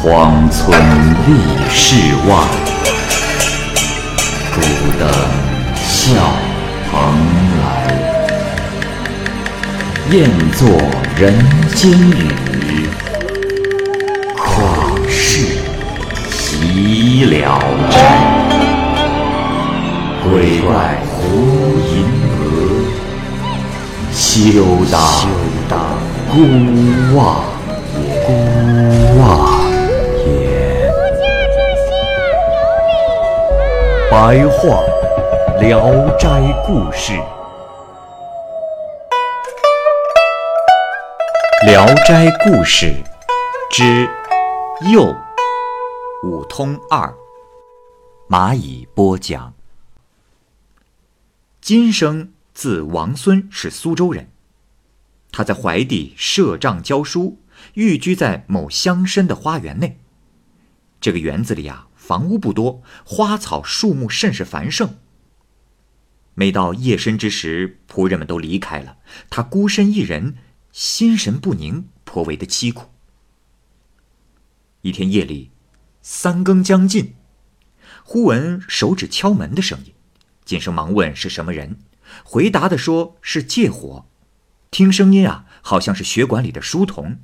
[0.00, 0.80] 荒村
[1.26, 1.32] 立
[1.70, 1.96] 世
[2.28, 2.30] 外，
[4.54, 4.60] 孤
[4.96, 5.02] 灯
[5.74, 6.14] 笑
[6.88, 6.92] 蓬
[7.58, 7.62] 莱。
[10.12, 10.68] 雁作
[11.16, 11.34] 人
[11.74, 12.88] 间雨，
[14.36, 14.46] 旷
[15.08, 15.58] 世
[16.30, 17.96] 喜了斋？
[20.22, 20.70] 鬼怪
[21.10, 21.16] 胡
[21.90, 21.92] 银
[22.38, 22.38] 娥，
[24.12, 24.30] 休
[25.68, 25.74] 当
[26.30, 26.36] 孤
[27.16, 27.18] 望
[27.96, 28.57] 也。
[34.20, 34.82] 白话
[35.60, 35.78] 《聊
[36.18, 37.12] 斋故事》，
[41.66, 42.86] 《聊斋故事》
[43.70, 44.10] 之
[44.90, 45.14] 又
[46.24, 47.14] 五通二，
[48.28, 49.54] 蚂蚁播讲。
[51.60, 54.32] 金生字王孙，是苏州人。
[55.30, 57.38] 他在怀地设帐教书，
[57.74, 60.00] 寓居在某乡绅的花园内。
[61.00, 64.96] 这个园子里啊，房屋不多，花草树木甚是繁盛。
[66.32, 68.96] 每到夜深之时，仆人们都离开了，
[69.28, 70.36] 他孤身一人，
[70.72, 72.88] 心神不宁，颇为的凄苦。
[74.80, 75.50] 一天夜里，
[76.00, 77.14] 三更将近，
[78.04, 79.92] 忽闻手指敲门的声音。
[80.46, 81.78] 金生忙问是什么人，
[82.24, 84.06] 回答的说是借火。
[84.70, 87.18] 听声音啊，好像是学馆里的书童。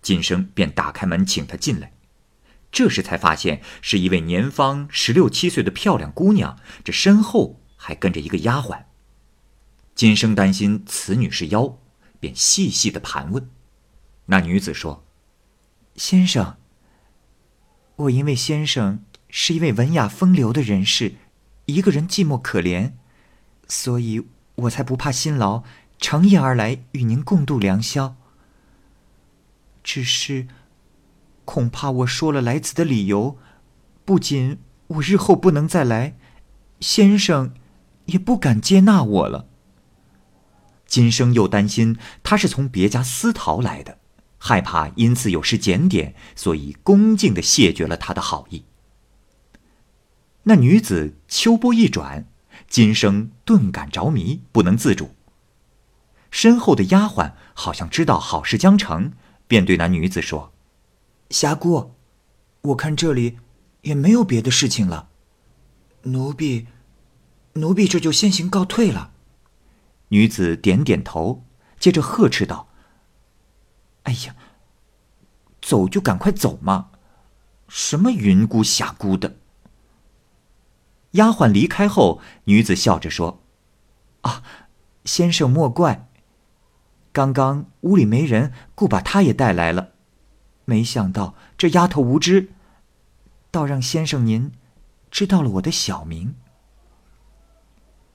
[0.00, 1.94] 金生便打开门请他进来。
[2.72, 8.84] 这时才发现是一位年方十六七岁的漂亮姑娘，这身后还跟着一个丫鬟。
[9.94, 11.78] 金生担心此女是妖，
[12.18, 13.50] 便细细的盘问。
[14.26, 15.04] 那女子说
[15.96, 16.56] ：“先生，
[17.96, 21.16] 我因为先生是一位文雅风流的人士。”
[21.66, 22.94] 一个人寂寞可怜，
[23.68, 25.62] 所以我才不怕辛劳，
[26.00, 28.16] 诚意而来与您共度良宵。
[29.84, 30.48] 只是，
[31.52, 33.36] 恐怕我说了来此的理由，
[34.04, 36.16] 不仅我日后不能再来，
[36.78, 37.54] 先生
[38.04, 39.48] 也不敢接纳我了。
[40.86, 43.98] 今生又担心他是从别家私逃来的，
[44.38, 48.64] 害怕因此有失检点，所以恭敬的谢绝了他的好意。
[50.44, 52.28] 那女子秋波一转，
[52.68, 55.16] 金生顿感着迷，不能自主。
[56.30, 59.14] 身后的丫鬟好像知道好事将成，
[59.48, 60.52] 便对那女子说
[61.30, 61.94] ：“霞姑，
[62.62, 63.38] 我看这里
[63.82, 65.08] 也没有别的事情了，
[66.02, 66.66] 奴婢，
[67.54, 69.12] 奴婢这就先行告退了。”
[70.12, 71.44] 女子点点头，
[71.78, 72.68] 接着呵斥道
[74.02, 74.34] ：“哎呀，
[75.62, 76.90] 走就赶快走嘛，
[77.68, 79.36] 什么云姑霞姑的！”
[81.12, 83.40] 丫鬟离开后，女子笑着说
[84.22, 84.42] ：“啊，
[85.04, 86.08] 先生莫怪。
[87.12, 89.89] 刚刚屋里没人，故把她也带来了。
[90.70, 92.52] 没想到这丫头无知，
[93.50, 94.52] 倒让先生您
[95.10, 96.36] 知道了我的小名。”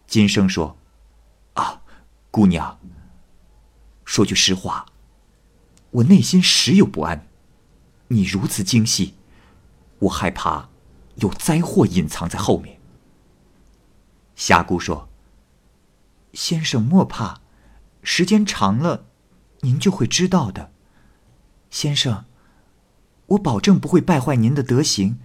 [0.08, 0.78] 金生说
[1.56, 1.82] ：“啊，
[2.32, 2.80] 姑娘。
[4.06, 4.86] 说句实话，
[5.92, 7.28] 我内心时有不安。
[8.08, 9.16] 你如此精细，
[10.00, 10.70] 我害怕
[11.16, 12.80] 有灾祸隐藏在后面。”
[14.38, 15.10] 霞姑说
[16.32, 17.42] ：“先生莫怕，
[18.02, 19.08] 时间长了，
[19.60, 20.72] 您就会知道的。
[21.70, 22.24] 先生，
[23.28, 25.20] 我保证不会败坏您的德行，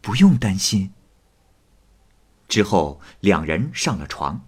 [0.00, 0.92] 不用担心。”
[2.48, 4.46] 之后，两人上了床，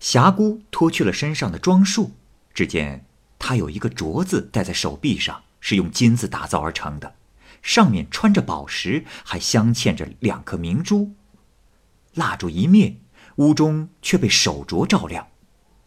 [0.00, 2.12] 霞姑脱去了身上的装束，
[2.52, 3.06] 只见
[3.38, 7.16] 她有一个镯子戴在手臂上，是用金子打造而成的，
[7.62, 11.14] 上面穿着宝石，还镶嵌着两颗明珠。
[12.14, 13.00] 蜡烛一灭。
[13.38, 15.26] 屋中却被手镯照亮，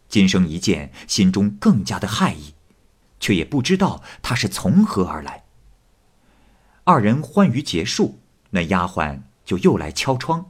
[0.06, 2.52] 金生一见，心中更加的骇异，
[3.18, 5.44] 却也不知道他是从何而来。
[6.90, 8.18] 二人欢愉结束，
[8.48, 10.46] 那丫鬟就又来敲窗。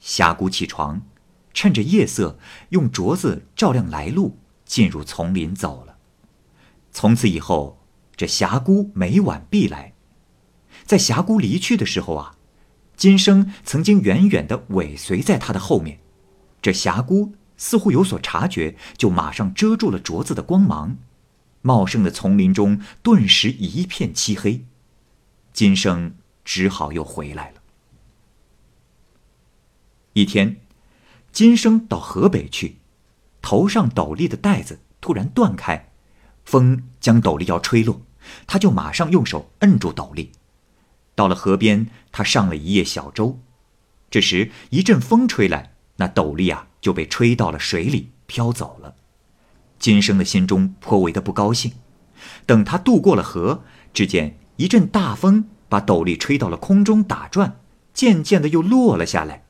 [0.00, 1.02] 霞姑起床，
[1.52, 2.38] 趁着夜色，
[2.70, 5.98] 用镯子照亮来路，进入丛林走了。
[6.90, 7.84] 从此以后，
[8.16, 9.92] 这霞姑每晚必来。
[10.86, 12.36] 在霞姑离去的时候啊，
[12.96, 16.00] 金生曾经远远的尾随在她的后面。
[16.62, 20.96] 这霞姑似乎有所察觉，就马上遮住了镯子的光芒。
[21.60, 24.64] 茂盛的丛林中顿时一片漆黑。
[25.58, 26.14] 金生
[26.44, 27.60] 只好又回来了。
[30.12, 30.60] 一天，
[31.32, 32.78] 金生到河北去，
[33.42, 35.90] 头上斗笠的带子突然断开，
[36.44, 38.02] 风将斗笠要吹落，
[38.46, 40.30] 他就马上用手摁住斗笠。
[41.16, 43.40] 到了河边，他上了一叶小舟。
[44.08, 45.74] 这时一阵风吹来。
[45.96, 48.94] 那斗笠啊，就被吹到了水里，飘走了。
[49.80, 51.72] 金生的心中颇为的不高兴。
[52.46, 57.60] 等他渡过了河，只见一阵大风把斗笠吹到了空中打转，
[57.94, 59.44] 渐渐的又落了下来。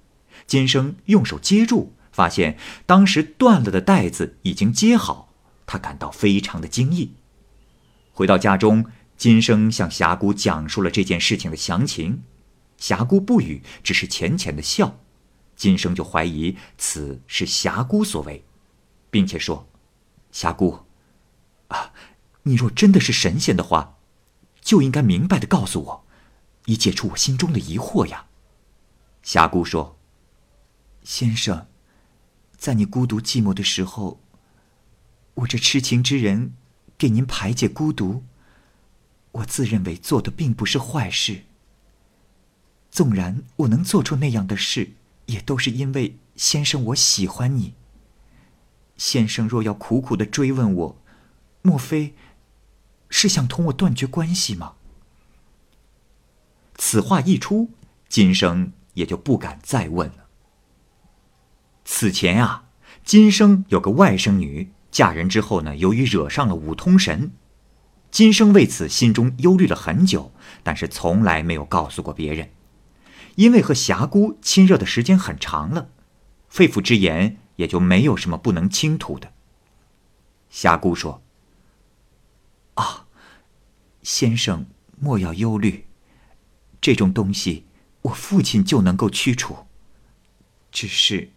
[0.47, 5.33] 金生用手接住，发现当时断了的带子已经接好，
[5.67, 7.15] 他感到非常的惊异。
[8.13, 8.85] 回到家中，
[9.17, 12.23] 金生向霞姑讲述了这件事情的详情，
[12.77, 14.99] 霞姑不语，只是浅浅的笑。
[15.57, 18.45] 金生就怀疑此是霞姑所为，
[19.11, 19.67] 并且说
[20.31, 20.81] ：“霞姑，
[21.69, 21.93] 啊，
[22.43, 23.98] 你若真的是神仙的话，
[24.69, 26.05] 就应该明白的告诉我，
[26.67, 28.27] 以解除我心中的疑惑呀。”
[29.25, 29.97] 霞姑说
[31.03, 31.69] ：“先生，
[32.59, 34.21] 在你孤独寂寞的时候，
[35.37, 36.53] 我这痴情之人
[36.99, 38.25] 给您排解孤独，
[39.33, 41.45] 我自认为做的并不是坏事。
[42.91, 44.93] 纵然我能做出那样的事。”
[45.29, 47.75] 也都是因为先生我喜欢你。
[48.97, 50.97] 先生若要苦苦的追问我，
[51.61, 52.15] 莫非
[53.09, 54.75] 是想同我断绝关系吗？
[56.77, 57.71] 此话一出，
[58.09, 60.27] 金生也就不敢再问了。
[61.85, 62.65] 此前啊，
[63.05, 67.33] 金生有个外甥女，嫁人之后呢，由于惹上了五通神，
[68.11, 70.33] 金生为此心中忧虑了很久，
[70.63, 72.51] 但是从来没有告诉过别人。
[73.37, 75.91] 因为和霞姑亲热的时间很长了，
[76.49, 79.33] 肺腑之言也就没有什么不能倾吐的。
[80.51, 81.23] 霞姑说
[82.79, 83.07] ：“啊，
[84.03, 84.67] 先生
[85.01, 85.87] 莫要忧虑，
[86.81, 87.67] 这种东西
[88.03, 89.67] 我父亲就能够驱除。
[90.71, 91.33] 只是，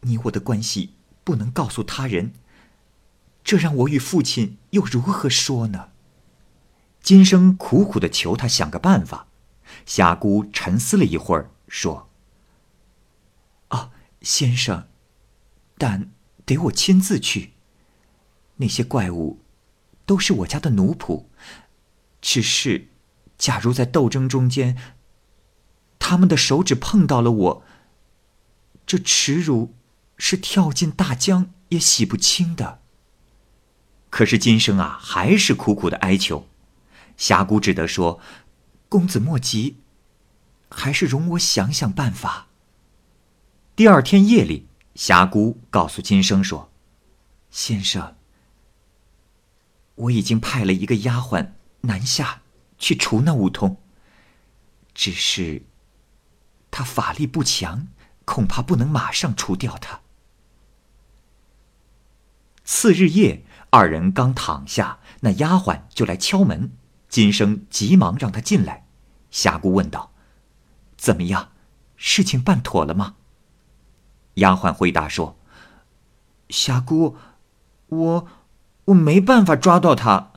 [0.00, 2.32] 你我的关系不能告诉他人，
[3.44, 5.90] 这让我与父亲又如何说呢？”
[7.00, 9.28] 今生苦苦的求他想个办法。
[9.84, 12.08] 霞姑沉思了一会儿，说
[13.68, 14.88] ：“啊，先生，
[15.78, 16.10] 但
[16.44, 17.52] 得我亲自去。
[18.56, 19.40] 那些怪物
[20.06, 21.26] 都是我家的奴仆，
[22.22, 22.88] 只是，
[23.36, 24.78] 假如在斗争中间，
[25.98, 27.62] 他们的手指碰到了我，
[28.86, 29.74] 这耻辱
[30.16, 32.80] 是跳进大江也洗不清的。
[34.08, 36.48] 可是今生啊，还是苦苦的哀求，
[37.18, 38.20] 霞姑只得说。”
[38.88, 39.78] 公子莫急，
[40.70, 42.46] 还是容我想想办法。
[43.74, 46.70] 第二天夜里，霞姑告诉金生说
[47.50, 48.15] ：“先生，
[49.96, 51.50] 我已经派了一个丫鬟
[51.82, 52.42] 南下
[52.78, 53.76] 去除那梧桐，
[54.94, 55.62] 只是
[56.70, 57.88] 他法力不强，
[58.24, 60.00] 恐怕不能马上除掉他。”
[62.64, 66.72] 次日夜，二人刚躺下，那丫鬟就来敲门。
[67.08, 68.86] 金生急忙让他进来，
[69.30, 70.12] 霞姑问道
[70.98, 71.52] ：“怎么样，
[71.96, 73.14] 事情办妥了吗？”
[74.34, 75.38] 丫鬟回答说
[76.50, 77.16] ：“霞姑，
[77.86, 78.28] 我
[78.86, 80.32] 我没办法抓到他，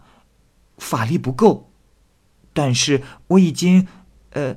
[0.78, 1.72] 法力不够，
[2.54, 3.88] 但是我已经
[4.31, 4.56] 呃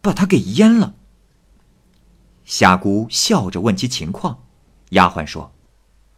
[0.00, 0.94] 把他给阉了。”
[2.44, 4.42] 霞姑笑着问其情况，
[4.90, 5.52] 丫鬟说：“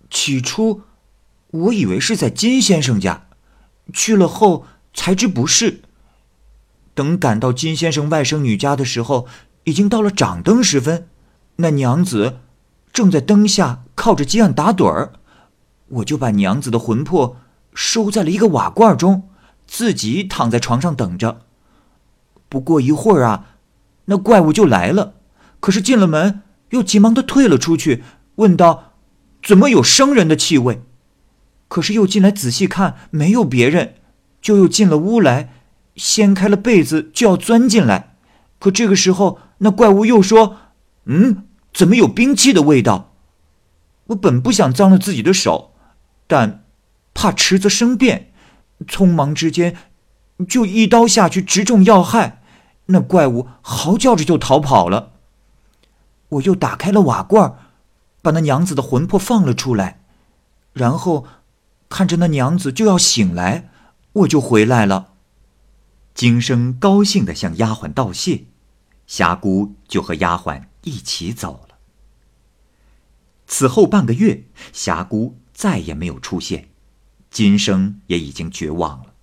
[0.09, 0.83] 起初
[1.50, 3.27] 我以为是在金先生家，
[3.93, 4.65] 去了后。”
[4.95, 5.81] 才知不是。
[6.93, 9.27] 等赶到金先生外甥女家的时候，
[9.65, 11.09] 已经到了掌灯时分，
[11.56, 12.41] 那娘子
[12.93, 15.15] 正在灯下靠着鸡案打盹儿，
[15.93, 17.37] 我就把娘子的魂魄
[17.75, 19.28] 收在了一个瓦罐中，
[19.66, 21.43] 自己躺在床上等着。
[22.49, 23.47] 不过一会儿啊，
[24.07, 25.14] 那怪物就来了，
[25.61, 28.02] 可是进了门又急忙的退了出去，
[28.37, 28.93] 问道
[29.43, 30.83] ：“怎么有生人的气味？”
[31.69, 33.95] 可是又进来仔细看，没有别人。
[34.40, 35.52] 就又进了屋来，
[35.95, 38.16] 掀开了被子就要钻进来，
[38.59, 40.57] 可这个时候那怪物又说
[41.07, 43.14] ：“嗯，怎么有兵器的味道？”
[44.09, 45.72] 我本不想脏了自己的手，
[46.33, 46.65] 但
[47.12, 48.33] 怕迟则生变，
[48.87, 49.77] 匆忙之间
[50.49, 52.41] 就一刀下去直中要害，
[52.87, 55.12] 那怪物嚎叫着就逃跑了。
[56.31, 57.59] 我又打开了瓦罐，
[58.23, 60.01] 把那娘子的魂魄放了出来，
[60.73, 61.27] 然后
[61.91, 63.69] 看着那娘子就要醒来。
[64.15, 65.12] 我就回来了。
[66.15, 68.45] 金生高兴的向丫鬟道谢，
[69.07, 71.77] 霞姑就和丫鬟一起走了。
[73.47, 76.68] 此后半个月，霞姑再也没有出现，
[77.30, 79.14] 金生也已经绝望了。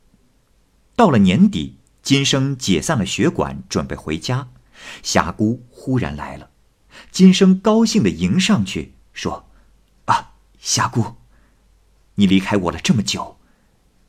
[0.96, 4.50] 到了年底，金生解散了血管，准备回家，
[5.04, 6.50] 霞姑忽然来了。
[7.12, 9.50] 金生高兴的迎上去说
[10.06, 11.16] ：“啊，霞姑，
[12.16, 13.38] 你离开我了这么久。”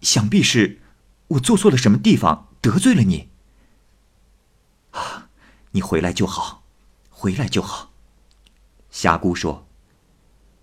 [0.00, 0.80] 想必是
[1.28, 3.28] 我做错了什么地方得罪了你
[4.92, 5.28] 啊！
[5.72, 6.64] 你回来就好，
[7.10, 7.92] 回来就好。
[8.90, 9.68] 霞姑说：“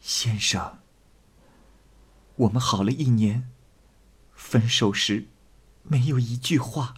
[0.02, 0.80] 先生，
[2.38, 3.50] 我们好了一年，
[4.36, 5.28] 分手时
[5.84, 6.96] 没有一句话。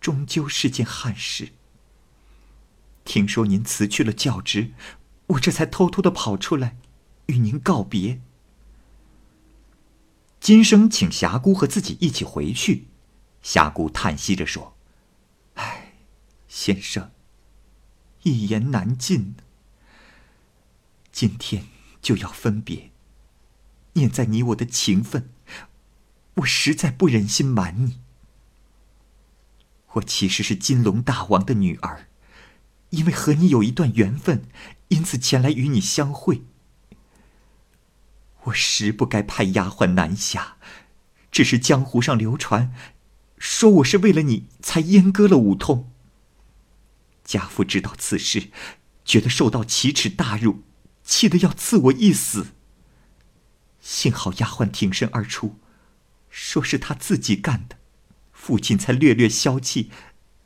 [0.00, 1.52] 终究是件憾事。
[3.04, 4.72] 听说您辞去了教职，
[5.26, 6.76] 我这才偷偷的跑出来，
[7.26, 8.20] 与您告别。
[10.40, 12.86] 今生请霞姑和自己一起回去。
[13.42, 14.76] 霞姑叹息着说
[15.54, 15.94] ：“唉，
[16.48, 17.10] 先生，
[18.22, 19.34] 一言难尽。
[21.12, 21.66] 今天
[22.00, 22.92] 就要分别，
[23.96, 25.28] 念在你我的情分，
[26.36, 28.00] 我实在不忍心瞒你。
[29.94, 32.08] 我其实是金龙大王的女儿。”
[32.90, 34.44] 因为和你有一段缘分，
[34.88, 36.44] 因此前来与你相会。
[38.44, 40.56] 我实不该派丫鬟南下，
[41.32, 42.72] 只是江湖上流传，
[43.38, 45.90] 说我是为了你才阉割了武通。
[47.24, 48.50] 家父知道此事，
[49.04, 50.62] 觉得受到奇耻大辱，
[51.02, 52.54] 气得要赐我一死。
[53.86, 55.60] 幸好丫鬟挺身而出，
[56.28, 57.78] 说是他自己干的，
[58.32, 59.92] 父亲才略略消气，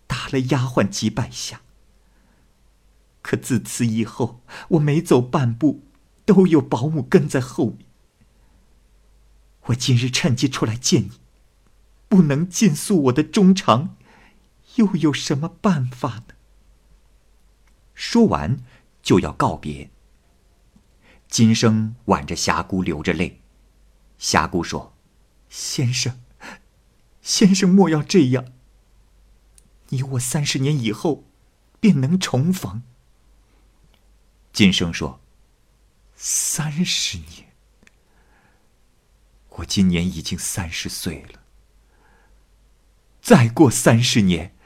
[0.06, 1.62] 打了丫鬟几百下。
[3.22, 4.42] 可自此以后，
[4.72, 5.84] 我每走半步，
[6.26, 7.86] 都有保姆跟在后面。
[9.68, 11.12] 我今日趁机出来见你，
[12.10, 13.96] 不能尽诉我的衷肠，
[14.74, 16.34] 又有什么办法呢？
[17.94, 18.58] 说完，
[19.02, 19.90] 就要告别。
[21.30, 23.40] 今生挽着霞姑流着泪，
[24.18, 24.96] 霞姑说
[25.48, 26.20] ：“先生，
[27.22, 28.46] 先生莫要这样。
[29.90, 31.24] 你我三十年以后，
[31.78, 32.82] 便能重逢。”
[34.52, 35.20] 金生说
[36.16, 37.52] ：“三十年，
[39.50, 41.40] 我今年已经三十岁了。
[43.22, 44.56] 再过三十年，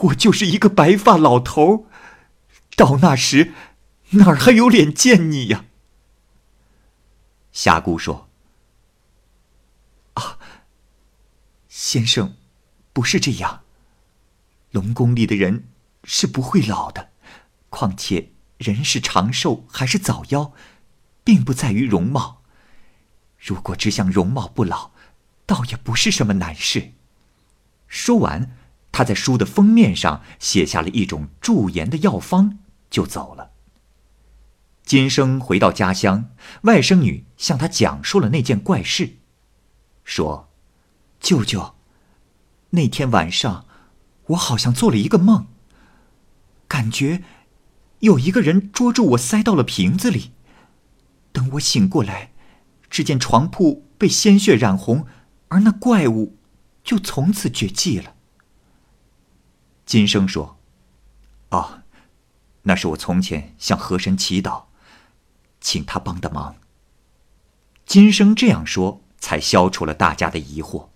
[0.00, 1.86] 我就是一个白发老头
[2.74, 3.54] 到那时，
[4.10, 5.66] 哪儿还有脸见你呀？”
[7.52, 8.28] 霞姑说
[10.14, 10.38] ：“啊，
[11.68, 12.34] 先生，
[12.92, 13.62] 不是这样。
[14.70, 15.68] 龙宫里的人
[16.04, 17.10] 是不会老的，
[17.70, 20.52] 况且……”人是长寿还是早夭，
[21.24, 22.42] 并不在于容貌。
[23.36, 24.92] 如果只想容貌不老，
[25.46, 26.92] 倒也不是什么难事。
[27.88, 28.56] 说完，
[28.92, 33.51] 他在书的封面上写下了一种驻颜的药方，就走了。
[34.92, 36.28] 今生回到家乡，
[36.64, 39.16] 外甥女向他讲述了那件怪事，
[40.04, 40.50] 说
[41.18, 41.74] ：“舅舅，
[42.68, 43.64] 那天晚上，
[44.26, 45.46] 我好像做了一个梦，
[46.68, 47.22] 感觉……”
[48.00, 50.32] 有一个人捉住我，塞到了瓶子里。
[51.32, 52.32] 等我醒过来，
[52.90, 55.06] 只见床铺被鲜血染红，
[55.48, 56.36] 而那怪物
[56.84, 58.16] 就从此绝迹了。
[59.86, 60.58] 金生说
[61.48, 61.80] ：“哦，
[62.64, 64.64] 那是我从前向河神祈祷，
[65.62, 66.56] 请他帮的忙。”
[67.86, 70.88] 金生这样说，才消除了大家的疑惑。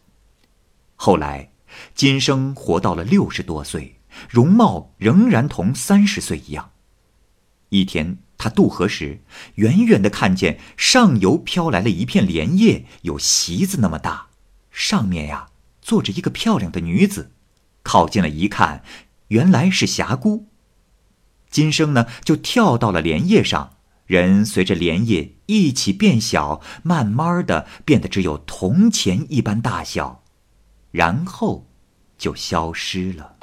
[0.95, 1.51] 后来，
[1.95, 6.71] 金生活到了六十多岁，容貌仍然同三十岁一样。
[7.69, 9.21] 一天，他渡河时，
[9.57, 14.29] 远远的看见上游飘来了一片莲叶，有席子那么大，
[14.71, 15.49] 上面呀
[15.83, 17.33] 坐着一个漂亮的女子。
[17.83, 18.83] 靠近了一看，
[19.29, 20.47] 原来是霞姑。
[21.51, 23.76] 金生呢就跳到了莲叶上，
[24.07, 30.23] 人随着莲叶一起变小，慢慢的变得只有铜钱一般大小，
[30.93, 31.67] 然后
[32.17, 33.35] 就消失了。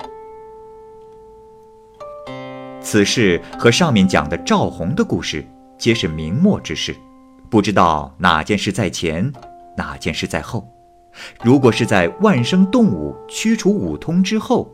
[2.82, 5.46] 此事和上面讲的赵红的故事
[5.78, 6.96] 皆是明末之事，
[7.50, 9.32] 不知道哪件事在前，
[9.78, 10.68] 哪件事在后。
[11.44, 14.70] 如果是在万生动物驱除五通之后，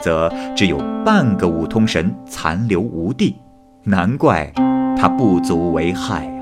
[0.00, 3.36] 则只有半个五通神残留无地，
[3.84, 4.52] 难怪
[4.98, 6.37] 它不足为害。